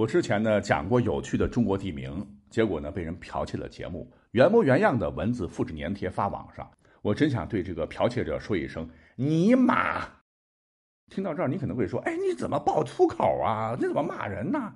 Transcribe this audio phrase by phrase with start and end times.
[0.00, 6.66] 我之前呢讲过有趣的中国地名，结果呢被人剽窃了节目，原模原样的文字复制粘贴发网上。
[7.02, 10.08] 我真想对这个剽窃者说一声“尼玛”。
[11.12, 13.76] 听到这儿，你可能会说：“哎，你怎么爆粗口啊？
[13.78, 14.72] 你怎么骂人呢？”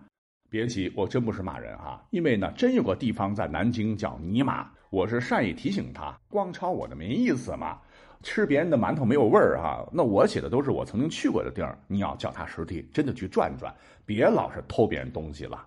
[0.50, 7.80] 别急，我真不是骂人啊，因为呢，真有个地方在南京叫尼玛，我是善意提醒他，光抄我的没意思嘛。
[8.24, 13.72] 吃别人的馒头没有味儿哈，那我写的都是我曾经去过的地儿，你要脚踏实地，真的去转转，
[14.06, 15.64] 别老是偷别人东西了。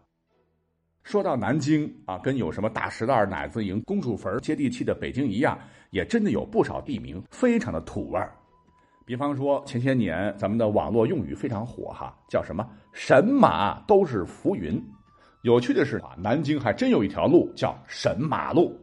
[1.03, 5.57] 说到南京啊，跟有什么大石栏、奶子营、公主坟接地气的北京一样，
[5.91, 8.35] 也真的有不少地名非常的土味儿。
[9.05, 14.83] 比方说前些年咱们的网络用语非常火哈，叫什么“神马都是浮云”。
[15.43, 18.77] 有趣的是啊，南京还真有一条路叫神马路。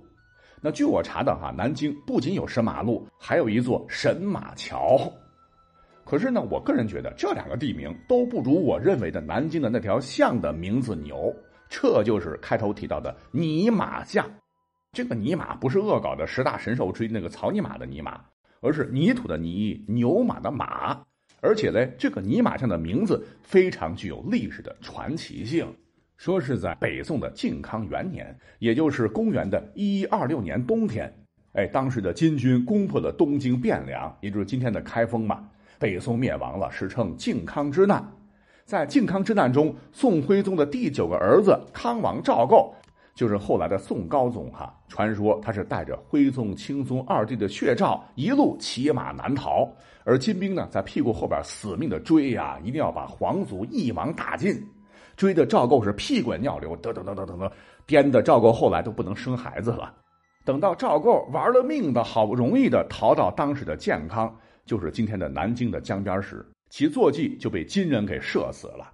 [0.64, 5.12] 那据我查的哈，南京不仅有神马路，还有一座神马桥。
[6.06, 11.30] 可是呢，我个人觉得这两个地名都不如我认为的南京的那条巷的名字牛。
[11.68, 14.26] 这就是开头提到的泥马巷。
[14.90, 18.18] 这个泥马不是恶搞的十大神兽之一那个草泥马的泥马，
[18.62, 20.98] 而是泥土的泥，牛马的马。
[21.42, 25.70] 而且呢，这个泥马巷的名字非常具有历史的传奇性。
[26.16, 31.12] 说是在北宋的靖康元年，也就是公元的一一二六年冬天，
[31.52, 35.48] 哎，当时的金军攻破了东京汴梁，也就是今天的开封嘛。
[35.78, 38.02] 北宋灭亡了，史称靖康之难。
[38.64, 42.72] 在靖康之难中，宋徽宗的第九个儿子康王赵构，
[43.14, 44.74] 就是后来的宋高宗哈。
[44.88, 49.68] 传说他是带着徽宗、钦宗二帝的血诏，一路骑马南逃，
[50.04, 54.64] 而金兵呢，在屁股后边死命的追呀，一定要把皇族一网打尽。
[55.16, 57.52] 追的赵构是屁滚尿流，得得得得得得，
[57.86, 59.94] 颠的赵构后来都不能生孩子了。
[60.44, 68.92] 等到赵构玩了命的，好不容易的逃到当时的建康，就是今天的南京的江边时，其坐骑就被金人给射死了。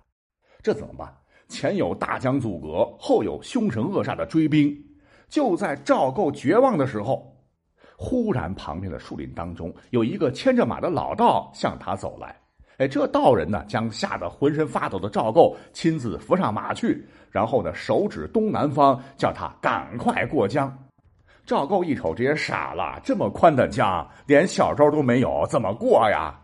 [0.62, 1.12] 这怎么办？
[1.48, 4.72] 前有大江阻隔，后有凶神恶煞的追兵。
[5.28, 7.36] 就在赵构绝望的时候，
[7.96, 12.36] 忽然旁边的树林当中有一个牵着马的老道向他走来。
[12.80, 20.74] 哎，这道人呢，将吓得浑身发抖的赵构亲自扶上马去，然后呢，手指东南方，叫他赶快过江。
[21.44, 26.34] 赵构一瞅，直接傻了：这么宽的江，连小舟都没有，怎么过呀？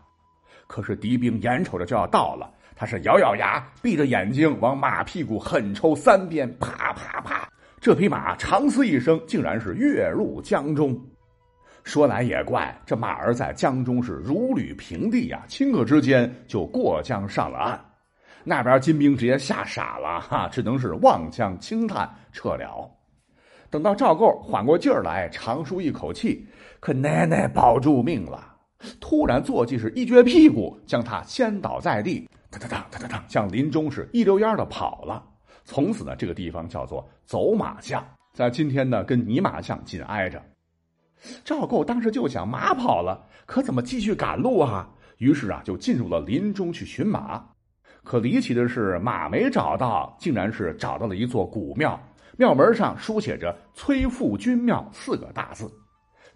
[0.67, 7.49] 可是敌兵眼瞅着就要到了，他是咬咬牙，闭着眼睛往马屁股狠抽三鞭，啪啪啪，
[7.81, 10.95] 这匹马长嘶一声，竟然是跃入江中。
[11.87, 17.79] 说来也怪，这马儿在江中是如履平地呀，顷刻之间就过江上了岸。
[18.43, 22.91] 那边金兵直接吓傻了哈，只能是望江轻叹撤了。
[23.69, 26.45] 等到赵构缓过劲儿来，长舒一口气，
[26.81, 28.53] 可奶奶保住命了。
[28.99, 35.23] 突然坐骑是一撅屁股，将他掀倒在地，哒哒哒哒哒哒，向林中是一溜烟的跑了。
[35.63, 40.43] 从此呢，这个地方叫做走马巷，在今天呢，跟泥马巷紧挨着。
[41.43, 44.89] 赵构当时就想，马跑了，可怎么继续赶路啊？
[45.17, 47.43] 于是啊，就进入了林中去寻马。
[48.03, 51.99] 可离奇的是，马没找到，竟然是找到了一座古庙，
[52.37, 55.69] 庙门上书写着“崔富君庙”四个大字。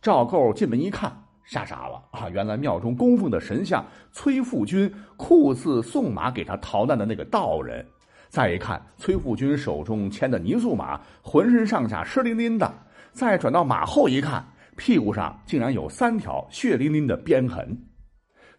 [0.02, 1.16] 赵构进门一看，
[1.46, 2.28] 吓傻了啊！
[2.30, 7.86] 原来庙中供奉的神像崔富君，酷似送马给他逃难的那个道人。
[8.30, 12.74] 再一看，崔富君手中牵的泥塑马，浑身上下湿淋淋的。
[13.14, 14.44] 再转到马后一看。
[14.82, 17.78] 屁股上竟然有三条血淋淋的鞭痕，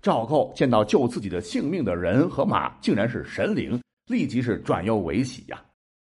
[0.00, 5.60] 赵构见到救自己的性命的人和马竟然是神灵，立即是转忧为喜呀。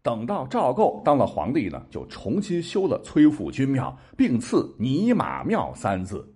[0.02, 6.30] 等到赵构当了皇帝呢，就重新修了崔府君庙，并赐泥马庙三字。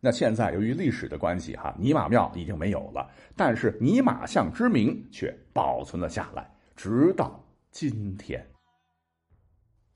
[0.00, 6.46] 那现在由于历史的关系哈，泥马庙已经没有了，但是泥马巷之名却保存了下来，
[6.76, 8.46] 直到今天。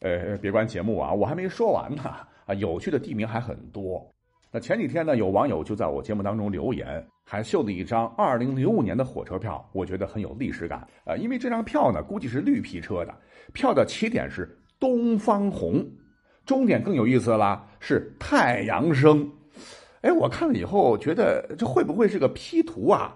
[0.00, 2.26] 呃，别关节目啊，我还没说完呢。
[2.48, 4.04] 啊，有趣的地名还很多。
[4.50, 10.88] 那前几天呢，有网友就在我节目当中留言，还秀了一张二零零五年的火车票，我觉得很有历史感。
[11.04, 13.14] 呃，因为这张票呢，估计是绿皮车的，
[13.52, 15.86] 票的起点是东方红，
[16.46, 19.30] 终点更有意思了，是太阳升。
[20.00, 23.14] 哎，我看了以后觉得这会不会是个 P 图啊？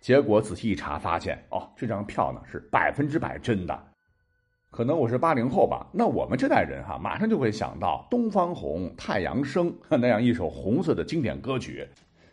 [0.00, 3.80] 结果仔细一查，发现哦，这张票呢是百分之百真的。
[4.74, 11.86] 可能我是八零后吧，那我们这代人哈，马上就会想到《东方红》《太阳升》 那样一首红色的经典歌曲。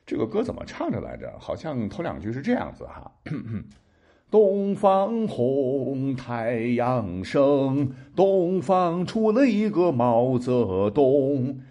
[0.07, 1.31] 这个歌怎么唱着来着？
[1.38, 3.11] 好像头两句是这样子哈：
[4.31, 11.61] 东方红，太阳升，东方出了一个毛泽东。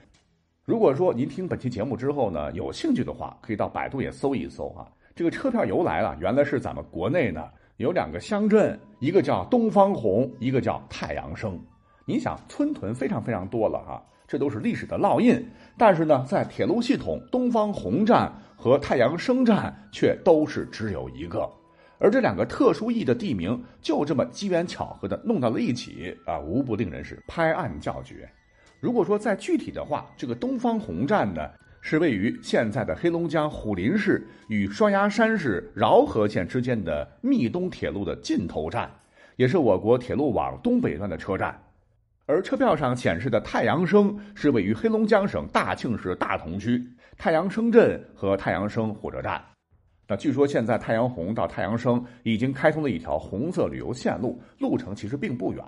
[0.65, 4.87] 如果说您听本期节目之后呢，有兴趣的话，可以到百度也搜一搜啊。
[5.17, 7.45] 这个车票由来啊，原来是咱们国内呢。
[7.81, 11.59] 有两个乡镇，一个叫东方红，一个叫太阳升。
[12.05, 15.43] 你想，村屯非常非常多了哈，这都是历史的烙印。
[15.79, 21.51] 但是呢，在铁路系统，东方红站和太阳升站却都是只有一个。
[21.99, 28.29] 而这两个特殊意义的地名，就这么机缘巧合的弄到了一起啊，无不令人是拍案叫绝。
[28.79, 31.49] 如果说再具体的话，这个东方红站呢？
[31.83, 38.91] 是位于现在的黑龙江虎林市与双鸭山市饶河县之间的密东铁路的尽头站，
[39.37, 41.59] 也是我国铁路网东北段的车站。
[42.27, 46.87] 而车票上显示的太阳升是位于黑龙江省大庆市大同区
[47.17, 49.43] 太阳升镇和太阳升火车站。
[50.07, 55.65] 那据说现在太阳红到太阳升已经开通了一条红色旅游线路，路程其实并不远。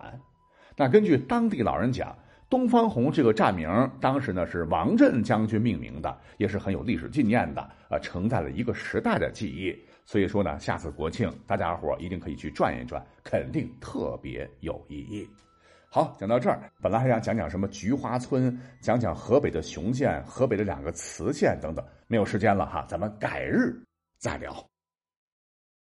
[0.76, 2.14] 那根据当地老人讲。
[2.52, 3.66] 东方红这个站名，
[3.98, 9.74] 当时呢是王震将军命名的，也是很有历史纪念的，呃，承载了一个时代的记忆。
[10.04, 15.26] 所以说呢，下次国庆大家伙一定可以去转一转，肯定特别有意义。
[15.88, 23.74] 好，讲到这儿，本来还想讲讲什么菊花村，讲讲河北的雄县、河北的两个磁县等等，没有时间了哈，咱们改日
[24.18, 24.71] 再聊。